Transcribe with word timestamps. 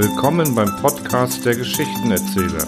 Willkommen 0.00 0.54
beim 0.54 0.76
Podcast 0.76 1.44
der 1.44 1.56
Geschichtenerzähler. 1.56 2.64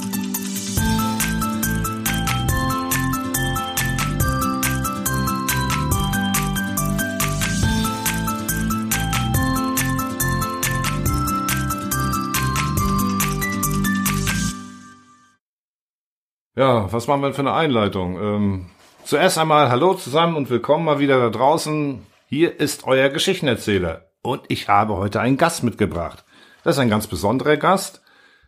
Ja, 16.57 16.93
was 16.93 17.07
machen 17.07 17.23
wir 17.23 17.33
für 17.33 17.43
eine 17.43 17.53
Einleitung? 17.53 18.19
Ähm, 18.21 18.67
zuerst 19.05 19.39
einmal 19.39 19.71
Hallo 19.71 19.95
zusammen 19.95 20.35
und 20.35 20.51
willkommen 20.51 20.85
mal 20.85 20.99
wieder 20.99 21.21
da 21.21 21.31
draußen. 21.31 22.05
Hier 22.27 22.59
ist 22.59 22.89
euer 22.89 23.09
Geschichtenerzähler 23.09 24.11
und 24.21 24.43
ich 24.49 24.67
habe 24.67 24.97
heute 24.97 25.21
einen 25.21 25.37
Gast 25.37 25.63
mitgebracht. 25.63 26.25
Das 26.63 26.77
ist 26.77 26.81
ein 26.81 26.91
ganz 26.91 27.07
besonderer 27.07 27.57
Gast. 27.57 28.03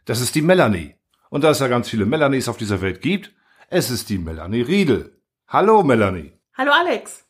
Das 0.05 0.21
ist 0.21 0.35
die 0.35 0.43
Melanie. 0.43 0.95
Und 1.31 1.45
da 1.45 1.51
es 1.51 1.61
ja 1.61 1.69
ganz 1.69 1.89
viele 1.89 2.05
Melanies 2.05 2.49
auf 2.49 2.59
dieser 2.59 2.83
Welt 2.83 3.01
gibt, 3.01 3.33
es 3.71 3.91
ist 3.91 4.11
die 4.11 4.19
Melanie 4.19 4.61
Riedel. 4.61 5.19
Hallo 5.49 5.83
Melanie. 5.83 6.33
Hallo 6.55 6.73
Alex. 6.73 7.25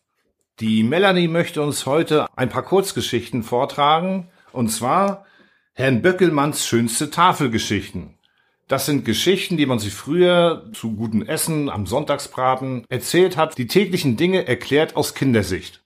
Die 0.58 0.82
Melanie 0.82 1.28
möchte 1.28 1.62
uns 1.62 1.86
heute 1.86 2.26
ein 2.36 2.48
paar 2.48 2.64
Kurzgeschichten 2.64 3.44
vortragen. 3.44 4.28
Und 4.50 4.70
zwar 4.70 5.24
Herrn 5.72 6.02
Böckelmanns 6.02 6.66
schönste 6.66 7.10
Tafelgeschichten. 7.10 8.18
Das 8.66 8.86
sind 8.86 9.04
Geschichten, 9.04 9.56
die 9.56 9.66
man 9.66 9.78
sich 9.78 9.94
früher 9.94 10.68
zu 10.72 10.96
guten 10.96 11.26
Essen 11.26 11.68
am 11.68 11.86
Sonntagsbraten 11.86 12.84
erzählt 12.88 13.36
hat, 13.36 13.56
die 13.58 13.66
täglichen 13.66 14.16
Dinge 14.16 14.48
erklärt 14.48 14.96
aus 14.96 15.14
Kindersicht. 15.14 15.84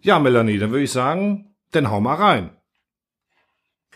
Ja, 0.00 0.18
Melanie, 0.18 0.58
dann 0.58 0.70
würde 0.70 0.84
ich 0.84 0.90
sagen, 0.90 1.54
dann 1.70 1.90
hau 1.90 2.00
mal 2.00 2.16
rein. 2.16 2.56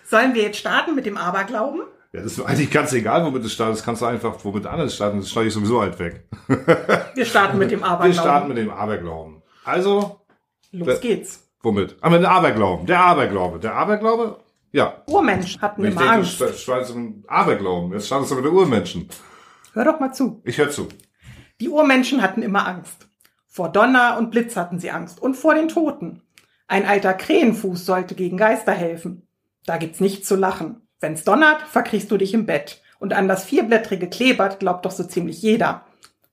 Sollen 0.08 0.34
wir 0.34 0.42
jetzt 0.42 0.58
starten 0.58 0.94
mit 0.94 1.04
dem 1.04 1.16
Aberglauben? 1.16 1.82
Ja, 2.12 2.22
das 2.22 2.38
ist 2.38 2.44
eigentlich 2.44 2.70
ganz 2.70 2.92
egal, 2.92 3.24
womit 3.24 3.44
du 3.44 3.48
startest. 3.48 3.84
Kannst 3.84 4.02
du 4.02 4.06
einfach 4.06 4.36
womit 4.44 4.64
anderes 4.64 4.94
starten. 4.94 5.18
Das 5.18 5.28
schneide 5.28 5.48
ich 5.48 5.54
sowieso 5.54 5.80
halt 5.80 5.98
weg. 5.98 6.28
Wir 7.14 7.24
starten 7.24 7.58
mit 7.58 7.72
dem 7.72 7.82
Aberglauben. 7.82 8.14
Wir 8.14 8.20
starten 8.20 8.48
mit 8.48 8.56
dem 8.58 8.70
Aberglauben. 8.70 9.42
Also. 9.64 10.20
Los 10.70 11.00
geht's. 11.00 11.48
Womit? 11.62 11.96
Aber 12.00 12.06
ah, 12.06 12.10
mit 12.10 12.22
dem 12.22 12.30
Aberglauben. 12.30 12.86
Der 12.86 13.00
Aberglaube. 13.00 13.58
Der 13.58 13.74
Aberglaube? 13.74 14.38
Ja. 14.70 15.02
Urmenschen 15.06 15.60
hatten 15.60 15.84
ich 15.84 15.90
immer 15.90 16.00
denke, 16.00 16.14
Angst. 16.14 16.40
Du 16.40 16.52
startest 16.52 16.94
mit 16.94 17.04
dem 17.04 17.24
Aberglauben. 17.26 17.92
Jetzt 17.92 18.06
startest 18.06 18.30
du 18.30 18.36
mit 18.36 18.44
den 18.44 18.52
Urmenschen. 18.52 19.08
Hör 19.72 19.84
doch 19.84 19.98
mal 19.98 20.12
zu. 20.12 20.40
Ich 20.44 20.58
höre 20.58 20.70
zu. 20.70 20.88
Die 21.60 21.68
Urmenschen 21.68 22.22
hatten 22.22 22.42
immer 22.42 22.68
Angst. 22.68 23.08
Vor 23.48 23.70
Donner 23.70 24.16
und 24.18 24.30
Blitz 24.30 24.54
hatten 24.54 24.78
sie 24.78 24.90
Angst. 24.90 25.20
Und 25.20 25.34
vor 25.34 25.54
den 25.54 25.68
Toten. 25.68 26.22
Ein 26.68 26.86
alter 26.86 27.14
Krähenfuß 27.14 27.84
sollte 27.84 28.14
gegen 28.14 28.36
Geister 28.36 28.72
helfen. 28.72 29.25
Da 29.66 29.76
gibt's 29.78 30.00
nichts 30.00 30.26
zu 30.28 30.36
lachen. 30.36 30.88
Wenn's 31.00 31.24
donnert, 31.24 31.60
verkriechst 31.62 32.10
du 32.10 32.16
dich 32.16 32.32
im 32.34 32.46
Bett. 32.46 32.80
Und 32.98 33.12
an 33.12 33.28
das 33.28 33.44
vierblättrige 33.44 34.08
Klebert 34.08 34.60
glaubt 34.60 34.84
doch 34.86 34.90
so 34.90 35.04
ziemlich 35.04 35.42
jeder. 35.42 35.84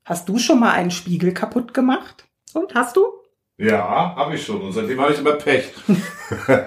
Hast 0.06 0.30
du 0.30 0.38
schon 0.38 0.59
mal 0.59 0.72
einen 0.72 0.92
Spiegel 0.92 1.34
kaputt 1.34 1.73
gemacht? 1.73 2.25
Und 2.53 2.73
hast 2.75 2.95
du? 2.95 3.06
Ja, 3.58 4.16
habe 4.16 4.36
ich 4.36 4.45
schon. 4.45 4.62
Und 4.62 4.72
seitdem 4.72 5.00
habe 5.02 5.14
ich 5.14 5.20
immer 5.20 5.34
Pech. 5.34 5.72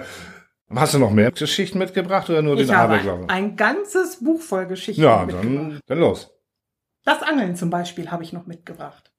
Hast 0.75 0.93
du 0.93 0.99
noch 0.99 1.11
mehr 1.11 1.31
Geschichten 1.31 1.77
mitgebracht 1.77 2.29
oder 2.29 2.41
nur 2.41 2.57
ich 2.59 2.67
den 2.67 2.75
Aberglauben? 2.75 3.29
ein 3.29 3.55
ganzes 3.55 4.17
Buch 4.21 4.41
voll 4.41 4.65
Geschichten 4.67 5.01
Ja, 5.01 5.19
mitgebracht. 5.25 5.45
dann, 5.45 5.79
dann 5.85 5.99
los. 5.99 6.31
Das 7.05 7.23
Angeln 7.23 7.55
zum 7.55 7.69
Beispiel 7.69 8.11
habe 8.11 8.23
ich 8.23 8.33
noch 8.33 8.47
mitgebracht. 8.47 9.13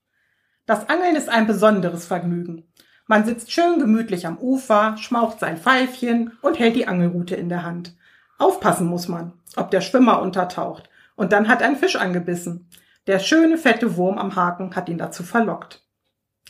Das 0.67 0.91
Angeln 0.91 1.17
ist 1.17 1.31
ein 1.31 1.47
besonderes 1.47 2.05
Vergnügen. 2.05 2.71
Man 3.09 3.25
sitzt 3.25 3.51
schön 3.51 3.81
gemütlich 3.81 4.27
am 4.27 4.39
Ufer, 4.39 4.97
schmaucht 4.99 5.41
sein 5.41 5.57
Pfeifchen 5.57 6.33
und 6.43 6.59
hält 6.59 6.77
die 6.77 6.87
Angelrute 6.87 7.35
in 7.35 7.49
der 7.49 7.63
Hand. 7.63 7.97
Aufpassen 8.37 8.87
muss 8.87 9.09
man, 9.09 9.33
ob 9.57 9.71
der 9.71 9.81
Schwimmer 9.81 10.21
untertaucht. 10.21 10.91
Und 11.17 11.33
dann 11.33 11.49
hat 11.49 11.63
ein 11.63 11.77
Fisch 11.77 11.97
angebissen. 11.97 12.69
Der 13.07 13.19
schöne 13.19 13.57
fette 13.57 13.97
Wurm 13.97 14.19
am 14.19 14.37
Haken 14.37 14.77
hat 14.77 14.91
ihn 14.91 14.99
dazu 14.99 15.23
verlockt. 15.23 15.83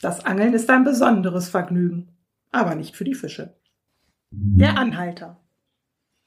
Das 0.02 0.26
Angeln 0.26 0.52
ist 0.52 0.68
ein 0.68 0.82
besonderes 0.82 1.48
Vergnügen, 1.48 2.08
aber 2.50 2.74
nicht 2.74 2.96
für 2.96 3.04
die 3.04 3.14
Fische. 3.14 3.54
Der 4.30 4.76
Anhalter. 4.76 5.38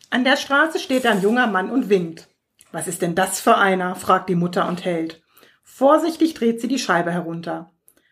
An 0.09 0.23
der 0.23 0.37
Straße 0.37 0.79
steht 0.79 1.05
ein 1.05 1.21
junger 1.21 1.47
Mann 1.47 1.69
und 1.69 1.89
winkt. 1.89 2.29
Was 2.71 2.87
ist 2.87 3.01
denn 3.01 3.15
das 3.15 3.41
für 3.41 3.57
einer? 3.57 3.95
fragt 3.95 4.29
die 4.29 4.35
Mutter 4.35 4.67
und 4.69 4.85
hält. 4.85 5.21
Vorsichtig 5.61 6.33
dreht 6.33 6.61
sie 6.61 6.69
die 6.69 6.79
Scheibe 6.79 7.11
herunter. 7.11 7.71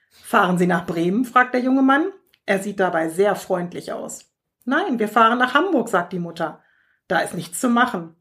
Fahren 0.09 0.57
Sie 0.57 0.67
nach 0.67 0.85
Bremen? 0.85 1.25
fragt 1.25 1.53
der 1.53 1.61
junge 1.61 1.81
Mann. 1.81 2.07
Er 2.45 2.61
sieht 2.61 2.79
dabei 2.79 3.09
sehr 3.09 3.35
freundlich 3.35 3.91
aus. 3.91 4.25
Nein, 4.65 4.99
wir 4.99 5.07
fahren 5.07 5.39
nach 5.39 5.53
Hamburg, 5.53 5.89
sagt 5.89 6.13
die 6.13 6.19
Mutter. 6.19 6.61
Da 7.07 7.19
ist 7.19 7.33
nichts 7.33 7.59
zu 7.59 7.69
machen. 7.69 8.15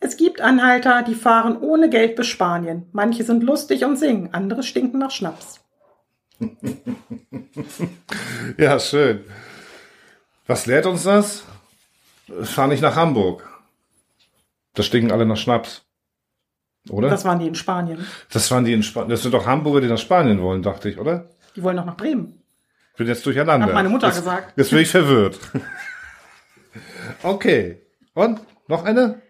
Es 0.00 0.16
gibt 0.16 0.40
Anhalter, 0.40 1.02
die 1.02 1.14
fahren 1.14 1.56
ohne 1.56 1.88
Geld 1.88 2.16
bis 2.16 2.26
Spanien. 2.26 2.88
Manche 2.92 3.24
sind 3.24 3.42
lustig 3.42 3.84
und 3.84 3.96
singen, 3.96 4.34
andere 4.34 4.62
stinken 4.62 4.98
nach 4.98 5.10
Schnaps. 5.10 5.60
Ja, 8.58 8.78
schön. 8.80 9.24
Was 10.46 10.66
lehrt 10.66 10.86
uns 10.86 11.04
das? 11.04 11.44
Fahr 12.42 12.66
nicht 12.66 12.82
nach 12.82 12.96
Hamburg. 12.96 13.48
Da 14.74 14.82
stinken 14.82 15.12
alle 15.12 15.26
nach 15.26 15.36
Schnaps. 15.36 15.84
Oder? 16.90 17.08
Das 17.08 17.24
waren 17.24 17.38
die 17.38 17.46
in 17.46 17.54
Spanien. 17.54 18.04
Das 18.32 18.50
waren 18.50 18.64
die 18.64 18.72
in 18.72 18.82
Spanien. 18.82 19.10
Das 19.10 19.22
sind 19.22 19.32
doch 19.32 19.46
Hamburger, 19.46 19.80
die 19.80 19.88
nach 19.88 19.98
Spanien 19.98 20.40
wollen, 20.42 20.62
dachte 20.62 20.88
ich, 20.88 20.98
oder? 20.98 21.30
Die 21.54 21.62
wollen 21.62 21.76
doch 21.76 21.84
nach 21.84 21.96
Bremen. 21.96 22.42
Ich 22.92 22.98
bin 22.98 23.06
jetzt 23.06 23.24
durcheinander. 23.24 23.66
Hat 23.66 23.74
meine 23.74 23.88
Mutter 23.88 24.08
jetzt, 24.08 24.16
gesagt. 24.16 24.52
Jetzt 24.56 24.70
bin 24.70 24.80
ich 24.80 24.90
verwirrt. 24.90 25.38
okay. 27.22 27.80
Und? 28.14 28.40
Noch 28.68 28.84
eine? 28.84 29.22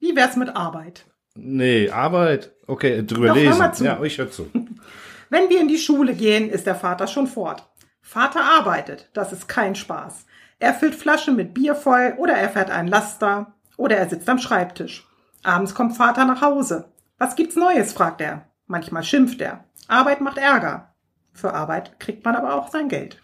Wie 0.00 0.14
wär's 0.14 0.36
mit 0.36 0.54
Arbeit? 0.54 1.04
Nee, 1.34 1.90
Arbeit. 1.90 2.52
Okay, 2.66 3.04
drüber 3.04 3.28
Doch, 3.28 3.36
hör 3.36 3.42
lesen. 3.42 3.72
zu. 3.74 3.84
Ja, 3.84 4.02
ich 4.02 4.18
höre 4.18 4.30
zu. 4.30 4.50
Wenn 5.30 5.48
wir 5.48 5.60
in 5.60 5.68
die 5.68 5.78
Schule 5.78 6.14
gehen, 6.14 6.50
ist 6.50 6.66
der 6.66 6.74
Vater 6.74 7.06
schon 7.06 7.26
fort. 7.26 7.66
Vater 8.02 8.42
arbeitet, 8.44 9.08
das 9.14 9.32
ist 9.32 9.48
kein 9.48 9.74
Spaß. 9.74 10.26
Er 10.58 10.74
füllt 10.74 10.94
Flaschen 10.94 11.36
mit 11.36 11.54
Bier 11.54 11.74
voll 11.74 12.14
oder 12.18 12.34
er 12.34 12.50
fährt 12.50 12.70
einen 12.70 12.88
Laster 12.88 13.54
oder 13.76 13.96
er 13.96 14.08
sitzt 14.08 14.28
am 14.28 14.38
Schreibtisch. 14.38 15.06
Abends 15.42 15.74
kommt 15.74 15.96
Vater 15.96 16.24
nach 16.24 16.40
Hause. 16.40 16.92
Was 17.18 17.36
gibt's 17.36 17.56
Neues? 17.56 17.92
fragt 17.92 18.20
er. 18.20 18.46
Manchmal 18.66 19.02
schimpft 19.04 19.40
er. 19.40 19.64
Arbeit 19.88 20.20
macht 20.20 20.38
Ärger. 20.38 20.94
Für 21.32 21.52
Arbeit 21.54 21.98
kriegt 21.98 22.24
man 22.24 22.36
aber 22.36 22.54
auch 22.54 22.68
sein 22.70 22.88
Geld. 22.88 23.20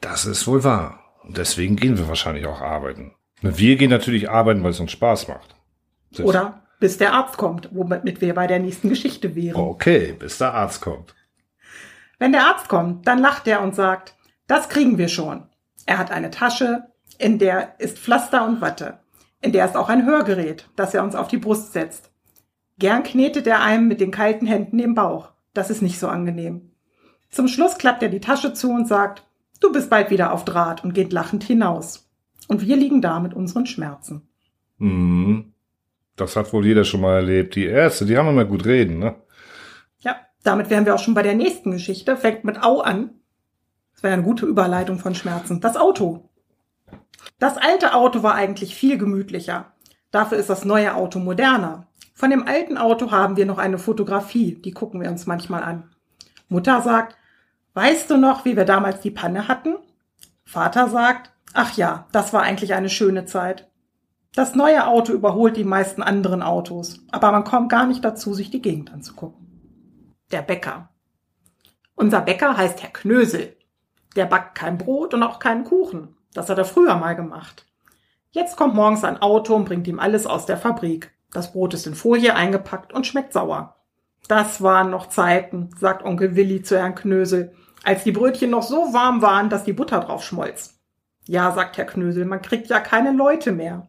Das 0.00 0.26
ist 0.26 0.46
wohl 0.46 0.64
wahr. 0.64 1.00
Und 1.22 1.36
deswegen 1.38 1.76
gehen 1.76 1.96
wir 1.96 2.08
wahrscheinlich 2.08 2.46
auch 2.46 2.60
arbeiten. 2.60 3.14
Wir 3.40 3.76
gehen 3.76 3.90
natürlich 3.90 4.30
arbeiten, 4.30 4.62
weil 4.62 4.70
es 4.70 4.80
uns 4.80 4.92
Spaß 4.92 5.28
macht. 5.28 5.54
Das- 6.12 6.26
Oder 6.26 6.62
bis 6.80 6.98
der 6.98 7.14
Arzt 7.14 7.36
kommt, 7.38 7.70
womit 7.72 8.20
wir 8.20 8.34
bei 8.34 8.46
der 8.46 8.58
nächsten 8.58 8.88
Geschichte 8.88 9.34
wären. 9.34 9.56
Okay, 9.56 10.12
bis 10.18 10.38
der 10.38 10.52
Arzt 10.52 10.82
kommt. 10.82 11.14
Wenn 12.18 12.32
der 12.32 12.46
Arzt 12.46 12.68
kommt, 12.68 13.06
dann 13.06 13.18
lacht 13.18 13.46
er 13.46 13.62
und 13.62 13.74
sagt, 13.74 14.14
das 14.46 14.68
kriegen 14.68 14.98
wir 14.98 15.08
schon. 15.08 15.48
Er 15.86 15.98
hat 15.98 16.10
eine 16.10 16.30
Tasche, 16.30 16.84
in 17.18 17.38
der 17.38 17.74
ist 17.80 17.98
Pflaster 17.98 18.44
und 18.46 18.60
Watte. 18.60 18.98
In 19.44 19.52
der 19.52 19.66
ist 19.66 19.76
auch 19.76 19.90
ein 19.90 20.06
Hörgerät, 20.06 20.70
das 20.74 20.94
er 20.94 21.04
uns 21.04 21.14
auf 21.14 21.28
die 21.28 21.36
Brust 21.36 21.74
setzt. 21.74 22.10
Gern 22.78 23.02
knetet 23.02 23.46
er 23.46 23.60
einem 23.60 23.88
mit 23.88 24.00
den 24.00 24.10
kalten 24.10 24.46
Händen 24.46 24.78
den 24.78 24.94
Bauch. 24.94 25.32
Das 25.52 25.68
ist 25.68 25.82
nicht 25.82 25.98
so 25.98 26.08
angenehm. 26.08 26.70
Zum 27.28 27.46
Schluss 27.48 27.76
klappt 27.76 28.02
er 28.02 28.08
die 28.08 28.20
Tasche 28.20 28.54
zu 28.54 28.70
und 28.70 28.88
sagt, 28.88 29.22
du 29.60 29.70
bist 29.70 29.90
bald 29.90 30.08
wieder 30.08 30.32
auf 30.32 30.46
Draht 30.46 30.82
und 30.82 30.94
geht 30.94 31.12
lachend 31.12 31.44
hinaus. 31.44 32.08
Und 32.48 32.62
wir 32.62 32.74
liegen 32.74 33.02
da 33.02 33.20
mit 33.20 33.34
unseren 33.34 33.66
Schmerzen. 33.66 34.26
Mhm. 34.78 35.52
Das 36.16 36.36
hat 36.36 36.54
wohl 36.54 36.64
jeder 36.64 36.84
schon 36.84 37.02
mal 37.02 37.16
erlebt. 37.16 37.54
Die 37.54 37.66
Ärzte, 37.66 38.06
die 38.06 38.16
haben 38.16 38.28
immer 38.30 38.46
gut 38.46 38.64
reden, 38.64 38.98
ne? 38.98 39.14
Ja, 39.98 40.16
damit 40.42 40.70
wären 40.70 40.86
wir 40.86 40.94
auch 40.94 41.00
schon 41.00 41.12
bei 41.12 41.22
der 41.22 41.34
nächsten 41.34 41.70
Geschichte. 41.70 42.16
Fängt 42.16 42.44
mit 42.44 42.62
Au 42.62 42.80
an. 42.80 43.10
Das 43.92 44.02
wäre 44.04 44.14
eine 44.14 44.22
gute 44.22 44.46
Überleitung 44.46 44.98
von 44.98 45.14
Schmerzen. 45.14 45.60
Das 45.60 45.76
Auto. 45.76 46.30
Das 47.44 47.58
alte 47.58 47.92
Auto 47.92 48.22
war 48.22 48.34
eigentlich 48.36 48.74
viel 48.74 48.96
gemütlicher. 48.96 49.74
Dafür 50.10 50.38
ist 50.38 50.48
das 50.48 50.64
neue 50.64 50.94
Auto 50.94 51.18
moderner. 51.18 51.88
Von 52.14 52.30
dem 52.30 52.48
alten 52.48 52.78
Auto 52.78 53.10
haben 53.10 53.36
wir 53.36 53.44
noch 53.44 53.58
eine 53.58 53.76
Fotografie, 53.76 54.54
die 54.54 54.70
gucken 54.70 55.02
wir 55.02 55.10
uns 55.10 55.26
manchmal 55.26 55.62
an. 55.62 55.90
Mutter 56.48 56.80
sagt, 56.80 57.18
weißt 57.74 58.08
du 58.08 58.16
noch, 58.16 58.46
wie 58.46 58.56
wir 58.56 58.64
damals 58.64 59.02
die 59.02 59.10
Panne 59.10 59.46
hatten? 59.46 59.74
Vater 60.46 60.88
sagt, 60.88 61.32
ach 61.52 61.76
ja, 61.76 62.06
das 62.12 62.32
war 62.32 62.40
eigentlich 62.40 62.72
eine 62.72 62.88
schöne 62.88 63.26
Zeit. 63.26 63.70
Das 64.34 64.54
neue 64.54 64.86
Auto 64.86 65.12
überholt 65.12 65.58
die 65.58 65.64
meisten 65.64 66.00
anderen 66.00 66.40
Autos, 66.40 67.04
aber 67.12 67.30
man 67.30 67.44
kommt 67.44 67.68
gar 67.68 67.86
nicht 67.86 68.02
dazu, 68.02 68.32
sich 68.32 68.48
die 68.48 68.62
Gegend 68.62 68.90
anzugucken. 68.90 70.16
Der 70.32 70.40
Bäcker. 70.40 70.88
Unser 71.94 72.22
Bäcker 72.22 72.56
heißt 72.56 72.82
Herr 72.82 72.94
Knösel. 72.94 73.54
Der 74.16 74.24
backt 74.24 74.54
kein 74.54 74.78
Brot 74.78 75.12
und 75.12 75.22
auch 75.22 75.40
keinen 75.40 75.64
Kuchen. 75.64 76.13
Das 76.34 76.50
hat 76.50 76.58
er 76.58 76.66
früher 76.66 76.96
mal 76.96 77.14
gemacht. 77.16 77.64
Jetzt 78.30 78.56
kommt 78.56 78.74
morgens 78.74 79.04
ein 79.04 79.22
Auto 79.22 79.54
und 79.54 79.64
bringt 79.64 79.86
ihm 79.86 80.00
alles 80.00 80.26
aus 80.26 80.44
der 80.44 80.58
Fabrik. 80.58 81.12
Das 81.32 81.52
Brot 81.52 81.72
ist 81.72 81.86
in 81.86 81.94
Folie 81.94 82.34
eingepackt 82.34 82.92
und 82.92 83.06
schmeckt 83.06 83.32
sauer. 83.32 83.76
Das 84.28 84.62
waren 84.62 84.90
noch 84.90 85.08
Zeiten, 85.08 85.70
sagt 85.78 86.04
Onkel 86.04 86.34
Willi 86.36 86.62
zu 86.62 86.76
Herrn 86.78 86.94
Knösel, 86.94 87.52
als 87.84 88.04
die 88.04 88.12
Brötchen 88.12 88.50
noch 88.50 88.62
so 88.62 88.92
warm 88.92 89.22
waren, 89.22 89.50
dass 89.50 89.64
die 89.64 89.72
Butter 89.72 90.00
drauf 90.00 90.24
schmolz. 90.24 90.80
Ja, 91.26 91.52
sagt 91.52 91.76
Herr 91.76 91.86
Knösel, 91.86 92.24
man 92.24 92.42
kriegt 92.42 92.68
ja 92.68 92.80
keine 92.80 93.12
Leute 93.12 93.52
mehr. 93.52 93.88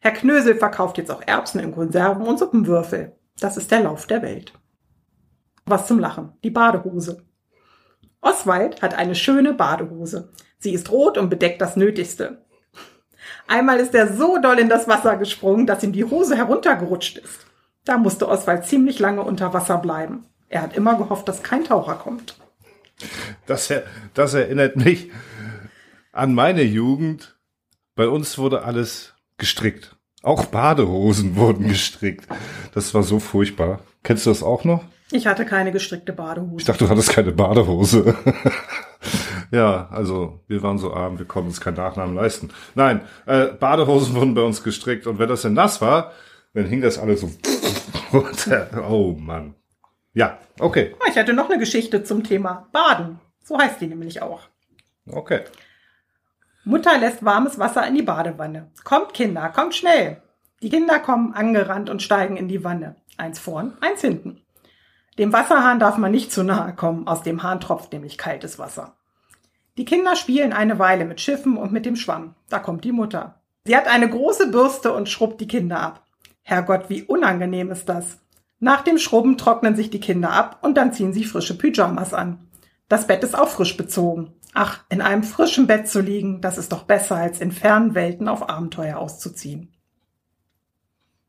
Herr 0.00 0.12
Knösel 0.12 0.54
verkauft 0.54 0.98
jetzt 0.98 1.10
auch 1.10 1.22
Erbsen 1.26 1.60
in 1.60 1.72
Konserven 1.72 2.26
und 2.26 2.38
Suppenwürfel. 2.38 3.16
Das 3.38 3.56
ist 3.56 3.70
der 3.70 3.80
Lauf 3.80 4.06
der 4.06 4.22
Welt. 4.22 4.52
Was 5.66 5.86
zum 5.86 5.98
Lachen. 5.98 6.32
Die 6.42 6.50
Badehose. 6.50 7.24
Oswald 8.20 8.82
hat 8.82 8.94
eine 8.94 9.14
schöne 9.14 9.54
Badehose. 9.54 10.30
Sie 10.58 10.72
ist 10.72 10.90
rot 10.90 11.16
und 11.16 11.30
bedeckt 11.30 11.60
das 11.60 11.76
Nötigste. 11.76 12.44
Einmal 13.46 13.80
ist 13.80 13.94
er 13.94 14.12
so 14.12 14.38
doll 14.38 14.58
in 14.58 14.68
das 14.68 14.88
Wasser 14.88 15.16
gesprungen, 15.16 15.66
dass 15.66 15.82
ihm 15.82 15.92
die 15.92 16.04
Hose 16.04 16.36
heruntergerutscht 16.36 17.18
ist. 17.18 17.46
Da 17.84 17.96
musste 17.98 18.28
Oswald 18.28 18.66
ziemlich 18.66 18.98
lange 18.98 19.22
unter 19.22 19.52
Wasser 19.54 19.78
bleiben. 19.78 20.26
Er 20.48 20.62
hat 20.62 20.76
immer 20.76 20.96
gehofft, 20.96 21.28
dass 21.28 21.42
kein 21.42 21.64
Taucher 21.64 21.94
kommt. 21.94 22.36
Das, 23.46 23.72
das 24.14 24.34
erinnert 24.34 24.76
mich 24.76 25.10
an 26.12 26.34
meine 26.34 26.62
Jugend. 26.62 27.38
Bei 27.94 28.08
uns 28.08 28.36
wurde 28.36 28.62
alles 28.62 29.14
gestrickt. 29.38 29.96
Auch 30.22 30.44
Badehosen 30.46 31.36
wurden 31.36 31.68
gestrickt. 31.68 32.26
Das 32.74 32.92
war 32.92 33.02
so 33.02 33.18
furchtbar. 33.18 33.80
Kennst 34.02 34.26
du 34.26 34.30
das 34.30 34.42
auch 34.42 34.64
noch? 34.64 34.84
Ich 35.12 35.26
hatte 35.26 35.44
keine 35.44 35.72
gestrickte 35.72 36.12
Badehose. 36.12 36.56
Ich 36.58 36.64
dachte, 36.64 36.84
du 36.84 36.90
hattest 36.90 37.10
keine 37.10 37.32
Badehose. 37.32 38.14
ja, 39.50 39.88
also 39.90 40.40
wir 40.46 40.62
waren 40.62 40.78
so 40.78 40.92
arm, 40.94 41.18
wir 41.18 41.26
konnten 41.26 41.48
uns 41.48 41.60
keinen 41.60 41.76
Nachnamen 41.76 42.14
leisten. 42.14 42.50
Nein, 42.74 43.00
äh, 43.26 43.46
Badehosen 43.46 44.14
wurden 44.14 44.34
bei 44.34 44.42
uns 44.42 44.62
gestrickt 44.62 45.06
und 45.06 45.18
wenn 45.18 45.28
das 45.28 45.42
denn 45.42 45.54
nass 45.54 45.80
war, 45.80 46.12
dann 46.54 46.66
hing 46.66 46.80
das 46.80 46.98
alles 46.98 47.20
so 47.20 47.30
runter. 48.12 48.68
Oh 48.88 49.16
Mann. 49.18 49.54
Ja, 50.12 50.38
okay. 50.58 50.94
Ah, 51.00 51.06
ich 51.08 51.16
hatte 51.16 51.32
noch 51.32 51.48
eine 51.48 51.58
Geschichte 51.58 52.02
zum 52.02 52.24
Thema 52.24 52.68
Baden. 52.72 53.20
So 53.42 53.58
heißt 53.58 53.80
die 53.80 53.86
nämlich 53.86 54.22
auch. 54.22 54.42
Okay. 55.06 55.42
Mutter 56.64 56.98
lässt 56.98 57.24
warmes 57.24 57.58
Wasser 57.58 57.86
in 57.86 57.94
die 57.94 58.02
Badewanne. 58.02 58.70
Kommt 58.84 59.14
Kinder, 59.14 59.48
kommt 59.48 59.74
schnell. 59.74 60.22
Die 60.62 60.68
Kinder 60.68 60.98
kommen 60.98 61.32
angerannt 61.32 61.88
und 61.88 62.02
steigen 62.02 62.36
in 62.36 62.48
die 62.48 62.64
Wanne. 62.64 62.96
Eins 63.16 63.38
vorn, 63.38 63.72
eins 63.80 64.02
hinten. 64.02 64.42
Dem 65.18 65.32
Wasserhahn 65.32 65.78
darf 65.78 65.98
man 65.98 66.12
nicht 66.12 66.32
zu 66.32 66.42
nahe 66.42 66.74
kommen, 66.74 67.06
aus 67.06 67.22
dem 67.22 67.42
Hahn 67.42 67.60
tropft 67.60 67.92
nämlich 67.92 68.16
kaltes 68.16 68.58
Wasser. 68.58 68.96
Die 69.76 69.84
Kinder 69.84 70.16
spielen 70.16 70.52
eine 70.52 70.78
Weile 70.78 71.04
mit 71.04 71.20
Schiffen 71.20 71.56
und 71.56 71.72
mit 71.72 71.86
dem 71.86 71.96
Schwamm. 71.96 72.34
Da 72.48 72.58
kommt 72.58 72.84
die 72.84 72.92
Mutter. 72.92 73.40
Sie 73.64 73.76
hat 73.76 73.86
eine 73.86 74.08
große 74.08 74.50
Bürste 74.50 74.92
und 74.92 75.08
schrubbt 75.08 75.40
die 75.40 75.48
Kinder 75.48 75.80
ab. 75.80 76.04
Herrgott, 76.42 76.88
wie 76.88 77.02
unangenehm 77.02 77.70
ist 77.70 77.88
das. 77.88 78.18
Nach 78.58 78.82
dem 78.82 78.98
Schrubben 78.98 79.38
trocknen 79.38 79.76
sich 79.76 79.90
die 79.90 80.00
Kinder 80.00 80.32
ab 80.32 80.58
und 80.62 80.76
dann 80.76 80.92
ziehen 80.92 81.12
sie 81.12 81.24
frische 81.24 81.56
Pyjamas 81.56 82.12
an. 82.12 82.48
Das 82.88 83.06
Bett 83.06 83.22
ist 83.22 83.38
auch 83.38 83.48
frisch 83.48 83.76
bezogen. 83.76 84.34
Ach, 84.52 84.80
in 84.88 85.00
einem 85.00 85.22
frischen 85.22 85.66
Bett 85.66 85.88
zu 85.88 86.00
liegen, 86.00 86.40
das 86.40 86.58
ist 86.58 86.72
doch 86.72 86.82
besser, 86.82 87.16
als 87.16 87.40
in 87.40 87.52
fernen 87.52 87.94
Welten 87.94 88.28
auf 88.28 88.48
Abenteuer 88.48 88.98
auszuziehen. 88.98 89.72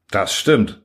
Das 0.10 0.34
stimmt. 0.34 0.82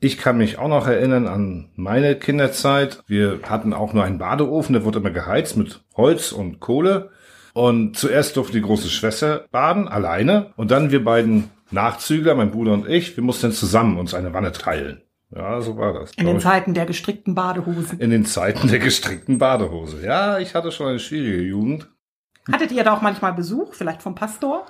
Ich 0.00 0.18
kann 0.18 0.38
mich 0.38 0.58
auch 0.58 0.68
noch 0.68 0.86
erinnern 0.86 1.26
an 1.26 1.70
meine 1.74 2.14
Kinderzeit. 2.16 3.02
Wir 3.06 3.40
hatten 3.42 3.72
auch 3.72 3.92
nur 3.92 4.04
einen 4.04 4.18
Badeofen, 4.18 4.72
der 4.72 4.84
wurde 4.84 5.00
immer 5.00 5.10
geheizt 5.10 5.56
mit 5.56 5.82
Holz 5.96 6.30
und 6.30 6.60
Kohle. 6.60 7.10
Und 7.52 7.96
zuerst 7.96 8.36
durfte 8.36 8.52
die 8.52 8.62
große 8.62 8.88
Schwester 8.88 9.46
baden, 9.50 9.88
alleine. 9.88 10.52
Und 10.56 10.70
dann 10.70 10.92
wir 10.92 11.02
beiden 11.02 11.50
Nachzügler, 11.72 12.36
mein 12.36 12.52
Bruder 12.52 12.72
und 12.72 12.88
ich, 12.88 13.16
wir 13.16 13.24
mussten 13.24 13.50
zusammen 13.50 13.98
uns 13.98 14.14
eine 14.14 14.32
Wanne 14.32 14.52
teilen. 14.52 15.02
Ja, 15.34 15.60
so 15.60 15.76
war 15.76 15.92
das. 15.92 16.12
In 16.12 16.26
den 16.26 16.40
Zeiten 16.40 16.74
der 16.74 16.86
gestrickten 16.86 17.34
Badehosen. 17.34 17.98
In 17.98 18.10
den 18.10 18.24
Zeiten 18.24 18.68
der 18.68 18.78
gestrickten 18.78 19.38
Badehose. 19.38 20.04
Ja, 20.04 20.38
ich 20.38 20.54
hatte 20.54 20.72
schon 20.72 20.86
eine 20.86 21.00
schwierige 21.00 21.42
Jugend. 21.42 21.88
Hattet 22.50 22.72
ihr 22.72 22.84
da 22.84 22.94
auch 22.94 23.02
manchmal 23.02 23.34
Besuch, 23.34 23.74
vielleicht 23.74 24.00
vom 24.00 24.14
Pastor? 24.14 24.64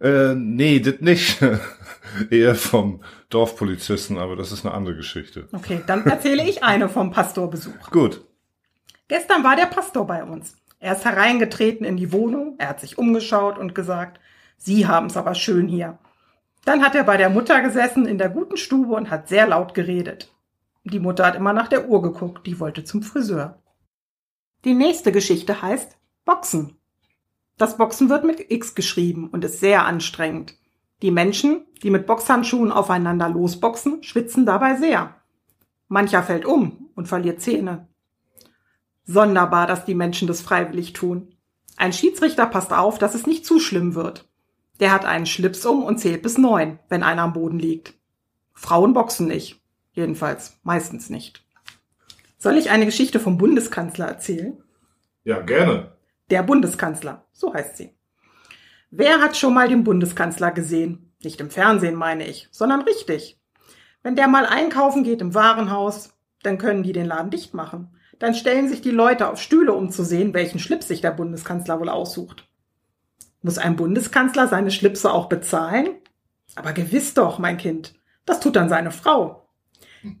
Äh, 0.00 0.34
nee, 0.34 0.80
das 0.80 1.00
nicht. 1.00 1.42
Eher 2.30 2.54
vom 2.54 3.02
Dorfpolizisten, 3.30 4.18
aber 4.18 4.36
das 4.36 4.52
ist 4.52 4.64
eine 4.64 4.74
andere 4.74 4.96
Geschichte. 4.96 5.48
Okay, 5.52 5.82
dann 5.86 6.04
erzähle 6.06 6.48
ich 6.48 6.62
eine 6.62 6.88
vom 6.88 7.10
Pastorbesuch. 7.10 7.90
Gut. 7.90 8.24
Gestern 9.08 9.44
war 9.44 9.56
der 9.56 9.66
Pastor 9.66 10.06
bei 10.06 10.24
uns. 10.24 10.56
Er 10.78 10.94
ist 10.94 11.04
hereingetreten 11.04 11.86
in 11.86 11.96
die 11.96 12.12
Wohnung, 12.12 12.56
er 12.58 12.68
hat 12.68 12.80
sich 12.80 12.98
umgeschaut 12.98 13.58
und 13.58 13.74
gesagt, 13.74 14.20
Sie 14.56 14.86
haben 14.86 15.06
es 15.06 15.16
aber 15.16 15.34
schön 15.34 15.68
hier. 15.68 15.98
Dann 16.64 16.82
hat 16.82 16.94
er 16.94 17.04
bei 17.04 17.16
der 17.16 17.30
Mutter 17.30 17.60
gesessen 17.60 18.06
in 18.06 18.18
der 18.18 18.30
guten 18.30 18.56
Stube 18.56 18.94
und 18.94 19.10
hat 19.10 19.28
sehr 19.28 19.46
laut 19.46 19.74
geredet. 19.74 20.32
Die 20.84 21.00
Mutter 21.00 21.26
hat 21.26 21.36
immer 21.36 21.52
nach 21.52 21.68
der 21.68 21.88
Uhr 21.88 22.02
geguckt, 22.02 22.46
die 22.46 22.60
wollte 22.60 22.84
zum 22.84 23.02
Friseur. 23.02 23.62
Die 24.64 24.74
nächste 24.74 25.12
Geschichte 25.12 25.60
heißt 25.60 25.96
Boxen. 26.24 26.76
Das 27.56 27.76
Boxen 27.76 28.08
wird 28.08 28.24
mit 28.24 28.50
X 28.50 28.74
geschrieben 28.74 29.28
und 29.28 29.44
ist 29.44 29.60
sehr 29.60 29.84
anstrengend. 29.86 30.56
Die 31.02 31.10
Menschen, 31.10 31.66
die 31.82 31.90
mit 31.90 32.06
Boxhandschuhen 32.06 32.72
aufeinander 32.72 33.28
losboxen, 33.28 34.02
schwitzen 34.02 34.46
dabei 34.46 34.76
sehr. 34.76 35.14
Mancher 35.88 36.22
fällt 36.22 36.46
um 36.46 36.90
und 36.94 37.06
verliert 37.06 37.40
Zähne. 37.40 37.88
Sonderbar, 39.04 39.66
dass 39.66 39.84
die 39.84 39.94
Menschen 39.94 40.26
das 40.26 40.40
freiwillig 40.40 40.94
tun. 40.94 41.34
Ein 41.76 41.92
Schiedsrichter 41.92 42.46
passt 42.46 42.72
auf, 42.72 42.98
dass 42.98 43.14
es 43.14 43.26
nicht 43.26 43.44
zu 43.44 43.60
schlimm 43.60 43.94
wird. 43.94 44.28
Der 44.80 44.92
hat 44.92 45.04
einen 45.04 45.26
Schlips 45.26 45.64
um 45.66 45.84
und 45.84 45.98
zählt 45.98 46.22
bis 46.22 46.38
neun, 46.38 46.78
wenn 46.88 47.02
einer 47.02 47.22
am 47.22 47.32
Boden 47.32 47.58
liegt. 47.58 47.94
Frauen 48.54 48.92
boxen 48.92 49.28
nicht. 49.28 49.60
Jedenfalls 49.92 50.58
meistens 50.62 51.10
nicht. 51.10 51.44
Soll 52.38 52.56
ich 52.56 52.70
eine 52.70 52.84
Geschichte 52.84 53.20
vom 53.20 53.38
Bundeskanzler 53.38 54.06
erzählen? 54.06 54.62
Ja, 55.22 55.40
gerne. 55.40 55.93
Der 56.30 56.42
Bundeskanzler, 56.42 57.26
so 57.32 57.52
heißt 57.52 57.76
sie. 57.76 57.94
Wer 58.90 59.20
hat 59.20 59.36
schon 59.36 59.52
mal 59.54 59.68
den 59.68 59.84
Bundeskanzler 59.84 60.52
gesehen? 60.52 61.12
Nicht 61.22 61.40
im 61.40 61.50
Fernsehen 61.50 61.94
meine 61.94 62.26
ich, 62.26 62.48
sondern 62.50 62.82
richtig. 62.82 63.40
Wenn 64.02 64.16
der 64.16 64.28
mal 64.28 64.46
einkaufen 64.46 65.04
geht 65.04 65.20
im 65.20 65.34
Warenhaus, 65.34 66.14
dann 66.42 66.58
können 66.58 66.82
die 66.82 66.92
den 66.92 67.06
Laden 67.06 67.30
dicht 67.30 67.54
machen. 67.54 67.96
Dann 68.18 68.34
stellen 68.34 68.68
sich 68.68 68.80
die 68.80 68.90
Leute 68.90 69.28
auf 69.28 69.40
Stühle, 69.40 69.72
um 69.72 69.90
zu 69.90 70.04
sehen, 70.04 70.34
welchen 70.34 70.58
Schlips 70.58 70.88
sich 70.88 71.00
der 71.00 71.10
Bundeskanzler 71.10 71.80
wohl 71.80 71.88
aussucht. 71.88 72.48
Muss 73.42 73.58
ein 73.58 73.76
Bundeskanzler 73.76 74.48
seine 74.48 74.70
Schlipse 74.70 75.12
auch 75.12 75.28
bezahlen? 75.28 75.88
Aber 76.54 76.72
gewiss 76.72 77.14
doch, 77.14 77.38
mein 77.38 77.58
Kind. 77.58 77.94
Das 78.24 78.40
tut 78.40 78.56
dann 78.56 78.68
seine 78.68 78.90
Frau. 78.90 79.48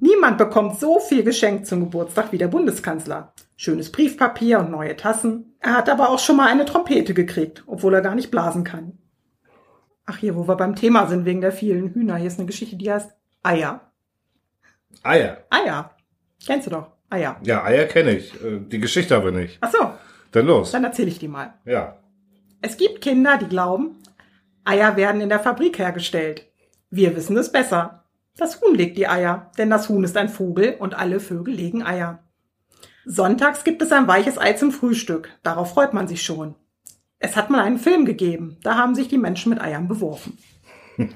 Niemand 0.00 0.38
bekommt 0.38 0.80
so 0.80 0.98
viel 0.98 1.22
geschenkt 1.22 1.66
zum 1.66 1.80
Geburtstag 1.80 2.32
wie 2.32 2.38
der 2.38 2.48
Bundeskanzler. 2.48 3.34
Schönes 3.56 3.92
Briefpapier 3.92 4.58
und 4.58 4.70
neue 4.70 4.96
Tassen. 4.96 5.54
Er 5.60 5.74
hat 5.74 5.88
aber 5.88 6.10
auch 6.10 6.18
schon 6.18 6.36
mal 6.36 6.48
eine 6.48 6.64
Trompete 6.64 7.14
gekriegt, 7.14 7.62
obwohl 7.66 7.94
er 7.94 8.00
gar 8.00 8.14
nicht 8.14 8.30
blasen 8.30 8.64
kann. 8.64 8.98
Ach 10.06 10.18
hier, 10.18 10.36
wo 10.36 10.46
wir 10.46 10.56
beim 10.56 10.74
Thema 10.74 11.06
sind 11.06 11.24
wegen 11.24 11.40
der 11.40 11.52
vielen 11.52 11.94
Hühner. 11.94 12.16
Hier 12.16 12.26
ist 12.26 12.38
eine 12.38 12.46
Geschichte, 12.46 12.76
die 12.76 12.92
heißt 12.92 13.12
Eier. 13.42 13.80
Eier. 15.02 15.38
Eier. 15.50 15.90
Kennst 16.44 16.66
du 16.66 16.70
doch. 16.70 16.90
Eier. 17.08 17.40
Ja, 17.42 17.64
Eier 17.64 17.86
kenne 17.86 18.16
ich. 18.16 18.34
Äh, 18.42 18.60
die 18.60 18.80
Geschichte 18.80 19.16
aber 19.16 19.30
nicht. 19.30 19.58
Ach 19.60 19.70
so. 19.70 19.90
Dann 20.32 20.46
los. 20.46 20.72
Dann 20.72 20.84
erzähle 20.84 21.08
ich 21.08 21.18
die 21.18 21.28
mal. 21.28 21.54
Ja. 21.64 21.98
Es 22.60 22.76
gibt 22.76 23.02
Kinder, 23.02 23.38
die 23.38 23.46
glauben, 23.46 23.96
Eier 24.64 24.96
werden 24.96 25.20
in 25.20 25.28
der 25.28 25.40
Fabrik 25.40 25.78
hergestellt. 25.78 26.46
Wir 26.90 27.14
wissen 27.14 27.36
es 27.36 27.52
besser. 27.52 28.04
Das 28.36 28.60
Huhn 28.60 28.74
legt 28.74 28.96
die 28.96 29.06
Eier, 29.06 29.52
denn 29.58 29.70
das 29.70 29.88
Huhn 29.88 30.02
ist 30.02 30.16
ein 30.16 30.28
Vogel 30.28 30.76
und 30.78 30.94
alle 30.94 31.20
Vögel 31.20 31.54
legen 31.54 31.84
Eier. 31.84 32.23
Sonntags 33.04 33.64
gibt 33.64 33.82
es 33.82 33.92
ein 33.92 34.08
weiches 34.08 34.38
Ei 34.38 34.54
zum 34.54 34.72
Frühstück. 34.72 35.30
Darauf 35.42 35.70
freut 35.70 35.92
man 35.92 36.08
sich 36.08 36.22
schon. 36.22 36.54
Es 37.18 37.36
hat 37.36 37.50
mal 37.50 37.62
einen 37.62 37.78
Film 37.78 38.04
gegeben. 38.04 38.58
Da 38.62 38.76
haben 38.76 38.94
sich 38.94 39.08
die 39.08 39.18
Menschen 39.18 39.50
mit 39.50 39.60
Eiern 39.60 39.88
beworfen. 39.88 40.38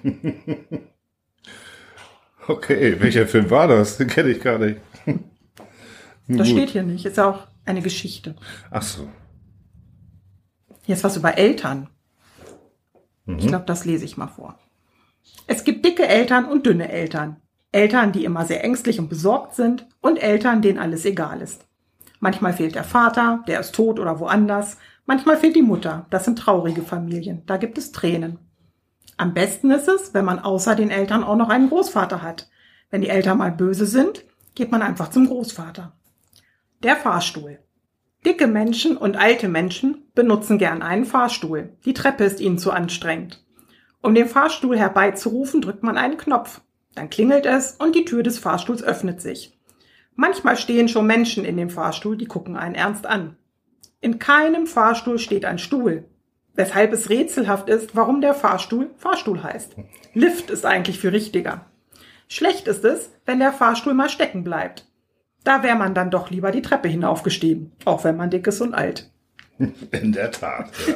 okay, 2.48 2.96
welcher 3.00 3.26
Film 3.26 3.50
war 3.50 3.68
das? 3.68 3.96
Den 3.96 4.08
kenne 4.08 4.30
ich 4.30 4.40
gar 4.40 4.58
nicht. 4.58 4.80
das 6.28 6.48
steht 6.48 6.70
hier 6.70 6.82
nicht. 6.82 7.04
Ist 7.04 7.20
auch 7.20 7.46
eine 7.64 7.82
Geschichte. 7.82 8.36
Ach 8.70 8.82
so. 8.82 9.08
Hier 10.84 10.94
ist 10.94 11.04
was 11.04 11.16
über 11.16 11.36
Eltern. 11.36 11.88
Mhm. 13.26 13.38
Ich 13.38 13.46
glaube, 13.46 13.66
das 13.66 13.84
lese 13.84 14.04
ich 14.04 14.16
mal 14.16 14.28
vor. 14.28 14.58
Es 15.46 15.64
gibt 15.64 15.84
dicke 15.84 16.06
Eltern 16.06 16.46
und 16.46 16.66
dünne 16.66 16.90
Eltern. 16.90 17.36
Eltern, 17.70 18.12
die 18.12 18.24
immer 18.24 18.46
sehr 18.46 18.64
ängstlich 18.64 18.98
und 18.98 19.10
besorgt 19.10 19.54
sind 19.54 19.86
und 20.00 20.16
Eltern, 20.16 20.62
denen 20.62 20.78
alles 20.78 21.04
egal 21.04 21.42
ist. 21.42 21.67
Manchmal 22.20 22.52
fehlt 22.52 22.74
der 22.74 22.84
Vater, 22.84 23.44
der 23.46 23.60
ist 23.60 23.74
tot 23.74 24.00
oder 24.00 24.20
woanders. 24.20 24.76
Manchmal 25.06 25.36
fehlt 25.36 25.56
die 25.56 25.62
Mutter. 25.62 26.06
Das 26.10 26.24
sind 26.24 26.38
traurige 26.38 26.82
Familien. 26.82 27.42
Da 27.46 27.56
gibt 27.56 27.78
es 27.78 27.92
Tränen. 27.92 28.38
Am 29.16 29.34
besten 29.34 29.70
ist 29.70 29.88
es, 29.88 30.14
wenn 30.14 30.24
man 30.24 30.38
außer 30.38 30.74
den 30.74 30.90
Eltern 30.90 31.24
auch 31.24 31.36
noch 31.36 31.48
einen 31.48 31.68
Großvater 31.68 32.22
hat. 32.22 32.48
Wenn 32.90 33.00
die 33.00 33.08
Eltern 33.08 33.38
mal 33.38 33.50
böse 33.50 33.86
sind, 33.86 34.24
geht 34.54 34.70
man 34.70 34.82
einfach 34.82 35.10
zum 35.10 35.26
Großvater. 35.26 35.92
Der 36.82 36.96
Fahrstuhl. 36.96 37.58
Dicke 38.24 38.46
Menschen 38.46 38.96
und 38.96 39.16
alte 39.16 39.48
Menschen 39.48 40.08
benutzen 40.14 40.58
gern 40.58 40.82
einen 40.82 41.04
Fahrstuhl. 41.04 41.76
Die 41.84 41.94
Treppe 41.94 42.24
ist 42.24 42.40
ihnen 42.40 42.58
zu 42.58 42.72
anstrengend. 42.72 43.44
Um 44.00 44.14
den 44.14 44.28
Fahrstuhl 44.28 44.78
herbeizurufen, 44.78 45.60
drückt 45.60 45.82
man 45.82 45.96
einen 45.96 46.16
Knopf. 46.16 46.60
Dann 46.94 47.10
klingelt 47.10 47.46
es 47.46 47.72
und 47.72 47.94
die 47.94 48.04
Tür 48.04 48.22
des 48.22 48.38
Fahrstuhls 48.38 48.82
öffnet 48.82 49.20
sich. 49.20 49.57
Manchmal 50.20 50.56
stehen 50.56 50.88
schon 50.88 51.06
Menschen 51.06 51.44
in 51.44 51.56
dem 51.56 51.70
Fahrstuhl, 51.70 52.16
die 52.16 52.26
gucken 52.26 52.56
einen 52.56 52.74
ernst 52.74 53.06
an. 53.06 53.36
In 54.00 54.18
keinem 54.18 54.66
Fahrstuhl 54.66 55.20
steht 55.20 55.44
ein 55.44 55.60
Stuhl. 55.60 56.08
weshalb 56.54 56.92
es 56.92 57.08
rätselhaft 57.08 57.68
ist, 57.68 57.94
warum 57.94 58.20
der 58.20 58.34
Fahrstuhl 58.34 58.90
Fahrstuhl 58.96 59.44
heißt. 59.44 59.76
Lift 60.14 60.50
ist 60.50 60.66
eigentlich 60.66 60.98
viel 60.98 61.10
richtiger. 61.10 61.66
Schlecht 62.26 62.66
ist 62.66 62.84
es, 62.84 63.12
wenn 63.26 63.38
der 63.38 63.52
Fahrstuhl 63.52 63.94
mal 63.94 64.08
stecken 64.08 64.42
bleibt. 64.42 64.84
Da 65.44 65.62
wäre 65.62 65.76
man 65.76 65.94
dann 65.94 66.10
doch 66.10 66.30
lieber 66.30 66.50
die 66.50 66.62
Treppe 66.62 66.88
hinaufgestiegen, 66.88 67.70
auch 67.84 68.02
wenn 68.02 68.16
man 68.16 68.28
dick 68.30 68.48
ist 68.48 68.60
und 68.60 68.74
alt. 68.74 69.08
In 69.92 70.10
der 70.10 70.32
Tat. 70.32 70.72
Ja. 70.88 70.94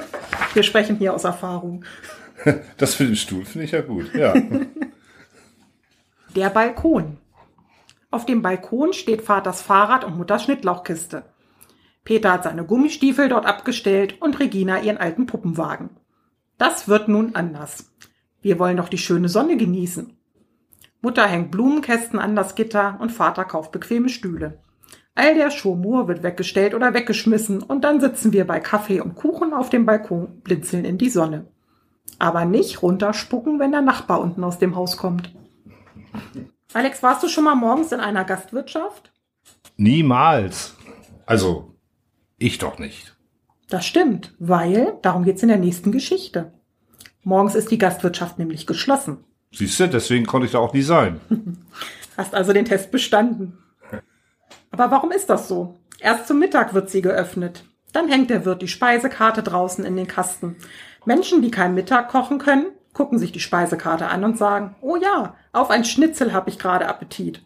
Wir 0.53 0.65
sprechen 0.65 0.97
hier 0.97 1.15
aus 1.15 1.23
Erfahrung. 1.25 1.85
Das 2.77 2.97
für 2.97 3.05
den 3.05 3.15
Stuhl 3.15 3.45
finde 3.45 3.67
ich 3.67 3.71
ja 3.71 3.83
gut. 3.83 4.13
Ja. 4.15 4.35
Der 6.35 6.51
Balkon. 6.51 7.19
Auf 8.13 8.27
dem 8.27 8.43
Balkon 8.43 8.93
steht 8.93 9.23
Vaters 9.23 9.63
Fahrrad 9.63 10.05
und 10.05 10.19
Mutters 10.19 10.45
Schnittlauchkiste. 10.45 11.25
Peter 12.05 12.33
hat 12.33 12.45
seine 12.45 12.65
Gummistiefel 12.65 13.31
dort 13.31 13.47
abgestellt 13.47 14.21
und 14.21 14.39
Regina 14.39 14.83
ihren 14.83 14.99
alten 14.99 15.25
Puppenwagen. 15.25 15.89
Das 16.59 16.89
wird 16.89 17.09
nun 17.09 17.35
anders. 17.35 17.91
Wir 18.43 18.59
wollen 18.59 18.77
doch 18.77 18.91
die 18.91 18.99
schöne 18.99 19.31
Sonne 19.31 19.57
genießen. 19.57 20.15
Mutter 21.01 21.27
hängt 21.27 21.51
Blumenkästen 21.51 22.19
an 22.19 22.37
das 22.37 22.55
Gitter 22.55 22.99
und 23.01 23.13
Vater 23.13 23.47
kauft 23.47 23.73
bequeme 23.73 24.11
Stühle. 24.11 24.61
All 25.15 25.35
der 25.35 25.51
Schurmur 25.51 26.07
wird 26.07 26.23
weggestellt 26.23 26.75
oder 26.75 26.93
weggeschmissen 26.93 27.63
und 27.63 27.83
dann 27.83 27.99
sitzen 27.99 28.35
wir 28.35 28.47
bei 28.47 28.61
Kaffee 28.61 29.01
und 29.01 29.15
Kuchen 29.15 29.55
auf 29.55 29.71
dem 29.71 29.87
Balkon, 29.87 30.43
blinzeln 30.43 30.85
in 30.85 30.99
die 30.99 31.11
Sonne. 31.11 31.47
Aber 32.19 32.45
nicht 32.45 32.83
runterspucken, 32.83 33.59
wenn 33.59 33.73
der 33.73 33.81
Nachbar 33.81 34.21
unten 34.21 34.45
aus 34.45 34.59
dem 34.59 34.77
Haus 34.77 34.99
kommt. 34.99 35.35
Alex, 36.75 37.03
warst 37.03 37.23
du 37.23 37.29
schon 37.29 37.45
mal 37.45 37.55
morgens 37.55 37.93
in 37.93 38.01
einer 38.01 38.25
Gastwirtschaft? 38.25 39.13
Niemals. 39.77 40.75
Also, 41.27 41.75
ich 42.39 42.59
doch 42.59 42.79
nicht. 42.79 43.17
Das 43.69 43.87
stimmt, 43.87 44.35
weil 44.39 44.99
darum 45.03 45.25
geht's 45.25 45.43
in 45.43 45.49
der 45.49 45.59
nächsten 45.59 45.93
Geschichte. 45.93 46.53
Morgens 47.23 47.55
ist 47.55 47.71
die 47.71 47.79
Gastwirtschaft 47.79 48.39
nämlich 48.39 48.67
geschlossen. 48.67 49.25
Siehst 49.53 49.79
du, 49.81 49.89
deswegen 49.89 50.27
konnte 50.27 50.47
ich 50.47 50.53
da 50.53 50.59
auch 50.59 50.73
nie 50.73 50.83
sein. 50.83 51.21
Hast 52.17 52.35
also 52.35 52.53
den 52.53 52.65
Test 52.65 52.91
bestanden. 52.91 53.59
Aber 54.71 54.91
warum 54.91 55.11
ist 55.11 55.29
das 55.29 55.49
so? 55.49 55.79
Erst 56.01 56.27
zum 56.27 56.39
Mittag 56.39 56.75
wird 56.75 56.91
sie 56.91 57.03
geöffnet. 57.03 57.65
Dann 57.93 58.09
hängt 58.09 58.31
der 58.31 58.45
Wirt 58.45 58.63
die 58.63 58.69
Speisekarte 58.69 59.43
draußen 59.43 59.85
in 59.85 59.97
den 59.97 60.07
Kasten. 60.07 60.57
Menschen, 61.05 61.43
die 61.43 61.51
kein 61.51 61.75
Mittag 61.75 62.09
kochen 62.09 62.39
können, 62.39 62.67
gucken 62.93 63.19
sich 63.19 63.33
die 63.33 63.41
Speisekarte 63.41 64.09
an 64.09 64.25
und 64.25 64.39
sagen, 64.39 64.77
oh 64.81 64.97
ja, 64.97 65.35
auf 65.53 65.71
ein 65.71 65.85
Schnitzel 65.85 66.33
habe 66.33 66.51
ich 66.51 66.59
gerade 66.59 66.89
Appetit. 66.89 67.43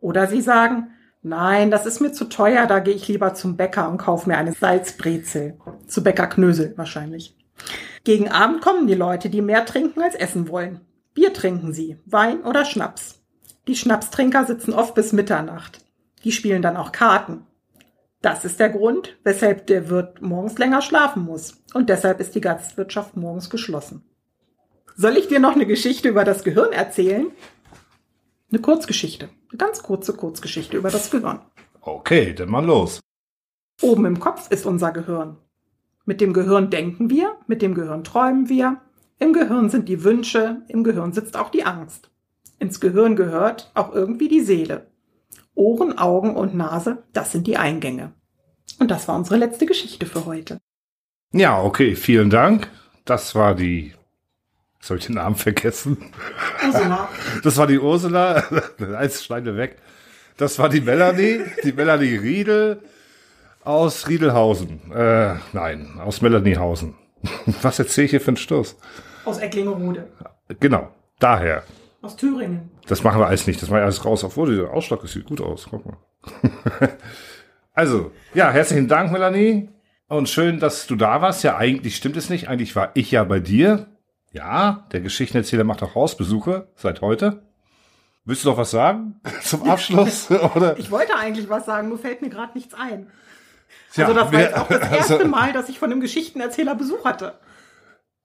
Oder 0.00 0.26
sie 0.26 0.40
sagen, 0.40 0.90
nein, 1.22 1.70
das 1.70 1.86
ist 1.86 2.00
mir 2.00 2.12
zu 2.12 2.26
teuer, 2.26 2.66
da 2.66 2.78
gehe 2.78 2.94
ich 2.94 3.08
lieber 3.08 3.34
zum 3.34 3.56
Bäcker 3.56 3.88
und 3.88 3.98
kaufe 3.98 4.28
mir 4.28 4.36
eine 4.36 4.52
Salzbrezel. 4.52 5.58
Zu 5.86 6.02
Bäcker 6.02 6.26
Knösel 6.26 6.74
wahrscheinlich. 6.76 7.36
Gegen 8.04 8.30
Abend 8.30 8.60
kommen 8.60 8.86
die 8.86 8.94
Leute, 8.94 9.30
die 9.30 9.42
mehr 9.42 9.64
trinken 9.64 10.02
als 10.02 10.14
essen 10.14 10.48
wollen. 10.48 10.80
Bier 11.14 11.32
trinken 11.32 11.72
sie, 11.72 11.98
Wein 12.04 12.42
oder 12.42 12.64
Schnaps. 12.64 13.22
Die 13.66 13.74
Schnapstrinker 13.74 14.44
sitzen 14.44 14.72
oft 14.72 14.94
bis 14.94 15.12
Mitternacht. 15.12 15.80
Die 16.22 16.32
spielen 16.32 16.62
dann 16.62 16.76
auch 16.76 16.92
Karten. 16.92 17.46
Das 18.22 18.44
ist 18.44 18.60
der 18.60 18.70
Grund, 18.70 19.16
weshalb 19.24 19.66
der 19.66 19.88
Wirt 19.88 20.22
morgens 20.22 20.58
länger 20.58 20.82
schlafen 20.82 21.24
muss. 21.24 21.62
Und 21.74 21.88
deshalb 21.88 22.20
ist 22.20 22.34
die 22.34 22.40
Gastwirtschaft 22.40 23.16
morgens 23.16 23.50
geschlossen. 23.50 24.04
Soll 24.98 25.18
ich 25.18 25.28
dir 25.28 25.40
noch 25.40 25.54
eine 25.54 25.66
Geschichte 25.66 26.08
über 26.08 26.24
das 26.24 26.42
Gehirn 26.42 26.72
erzählen? 26.72 27.26
Eine 28.50 28.62
Kurzgeschichte. 28.62 29.28
Eine 29.50 29.58
ganz 29.58 29.82
kurze 29.82 30.14
Kurzgeschichte 30.14 30.78
über 30.78 30.90
das 30.90 31.10
Gehirn. 31.10 31.40
Okay, 31.82 32.32
dann 32.32 32.48
mal 32.48 32.64
los. 32.64 33.00
Oben 33.82 34.06
im 34.06 34.18
Kopf 34.18 34.50
ist 34.50 34.64
unser 34.64 34.92
Gehirn. 34.92 35.36
Mit 36.06 36.22
dem 36.22 36.32
Gehirn 36.32 36.70
denken 36.70 37.10
wir, 37.10 37.36
mit 37.46 37.60
dem 37.60 37.74
Gehirn 37.74 38.04
träumen 38.04 38.48
wir, 38.48 38.80
im 39.18 39.34
Gehirn 39.34 39.68
sind 39.68 39.88
die 39.90 40.02
Wünsche, 40.02 40.62
im 40.68 40.82
Gehirn 40.82 41.12
sitzt 41.12 41.36
auch 41.36 41.50
die 41.50 41.64
Angst. 41.64 42.10
Ins 42.58 42.80
Gehirn 42.80 43.16
gehört 43.16 43.70
auch 43.74 43.92
irgendwie 43.92 44.28
die 44.28 44.40
Seele. 44.40 44.86
Ohren, 45.54 45.98
Augen 45.98 46.34
und 46.34 46.54
Nase, 46.54 47.04
das 47.12 47.32
sind 47.32 47.46
die 47.46 47.58
Eingänge. 47.58 48.12
Und 48.78 48.90
das 48.90 49.08
war 49.08 49.16
unsere 49.16 49.36
letzte 49.36 49.66
Geschichte 49.66 50.06
für 50.06 50.24
heute. 50.24 50.58
Ja, 51.32 51.62
okay, 51.62 51.96
vielen 51.96 52.30
Dank. 52.30 52.70
Das 53.04 53.34
war 53.34 53.54
die. 53.54 53.92
Jetzt 54.78 54.90
habe 54.90 54.98
ich 54.98 55.06
den 55.06 55.16
Namen 55.16 55.36
vergessen. 55.36 56.12
Ursula. 56.64 57.08
Das 57.42 57.56
war 57.56 57.66
die 57.66 57.78
Ursula. 57.78 58.44
Eins 58.98 59.24
schneiden 59.24 59.46
wir 59.46 59.56
weg. 59.56 59.78
Das 60.36 60.58
war 60.58 60.68
die 60.68 60.80
Melanie, 60.80 61.40
die 61.64 61.72
Melanie 61.72 62.16
Riedel 62.16 62.82
aus 63.64 64.08
Riedelhausen. 64.08 64.92
Äh, 64.92 65.34
nein, 65.52 65.98
aus 65.98 66.20
Melaniehausen. 66.20 66.94
Was 67.62 67.78
erzähle 67.78 68.04
ich 68.04 68.10
hier 68.10 68.20
für 68.20 68.28
einen 68.28 68.36
Stoß? 68.36 68.76
Aus 69.24 69.38
Ecklingerode. 69.38 70.08
Genau, 70.60 70.90
daher. 71.18 71.64
Aus 72.02 72.16
Thüringen. 72.16 72.70
Das 72.86 73.02
machen 73.02 73.20
wir 73.20 73.26
alles 73.26 73.46
nicht. 73.46 73.60
Das 73.60 73.68
machen 73.68 73.80
wir 73.80 73.84
alles 73.84 74.04
raus. 74.04 74.22
Obwohl, 74.22 74.54
der 74.54 74.70
Ausschlag 74.70 75.00
das 75.00 75.12
sieht 75.12 75.26
gut 75.26 75.40
aus. 75.40 75.66
Guck 75.68 75.84
mal. 75.84 75.96
also, 77.74 78.12
ja, 78.34 78.50
herzlichen 78.50 78.86
Dank, 78.86 79.10
Melanie. 79.10 79.68
Und 80.08 80.28
schön, 80.28 80.60
dass 80.60 80.86
du 80.86 80.94
da 80.94 81.20
warst. 81.20 81.42
Ja, 81.42 81.56
eigentlich 81.56 81.96
stimmt 81.96 82.16
es 82.16 82.30
nicht. 82.30 82.48
Eigentlich 82.48 82.76
war 82.76 82.90
ich 82.94 83.10
ja 83.10 83.24
bei 83.24 83.40
dir. 83.40 83.88
Ja, 84.36 84.84
der 84.92 85.00
Geschichtenerzähler 85.00 85.64
macht 85.64 85.82
auch 85.82 85.94
Hausbesuche 85.94 86.68
seit 86.76 87.00
heute. 87.00 87.42
Willst 88.26 88.44
du 88.44 88.50
noch 88.50 88.58
was 88.58 88.70
sagen 88.70 89.18
zum 89.42 89.62
Abschluss? 89.62 90.30
Oder? 90.54 90.78
Ich 90.78 90.90
wollte 90.90 91.16
eigentlich 91.16 91.48
was 91.48 91.64
sagen, 91.64 91.88
nur 91.88 91.98
fällt 91.98 92.20
mir 92.20 92.28
gerade 92.28 92.52
nichts 92.52 92.74
ein. 92.74 93.06
Tja, 93.94 94.06
also 94.06 94.20
das 94.20 94.32
war 94.32 94.40
jetzt 94.40 94.56
auch 94.58 94.68
das 94.68 94.90
erste 94.92 95.14
also- 95.16 95.28
Mal, 95.28 95.54
dass 95.54 95.70
ich 95.70 95.78
von 95.78 95.90
einem 95.90 96.02
Geschichtenerzähler 96.02 96.74
Besuch 96.74 97.06
hatte. 97.06 97.38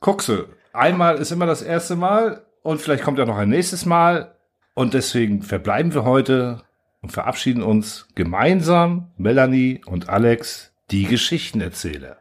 Guckse, 0.02 0.50
einmal 0.74 1.16
ist 1.18 1.32
immer 1.32 1.46
das 1.46 1.62
erste 1.62 1.96
Mal 1.96 2.46
und 2.62 2.82
vielleicht 2.82 3.04
kommt 3.04 3.18
ja 3.18 3.26
noch 3.26 3.38
ein 3.38 3.50
nächstes 3.50 3.86
Mal. 3.86 4.36
Und 4.74 4.94
deswegen 4.94 5.44
verbleiben 5.44 5.94
wir 5.94 6.04
heute 6.04 6.62
und 7.02 7.14
verabschieden 7.14 7.64
uns 7.64 8.08
gemeinsam, 8.16 9.12
Melanie 9.16 9.82
und 9.86 10.10
Alex, 10.10 10.74
die 10.90 11.06
Geschichtenerzähler. 11.06 12.18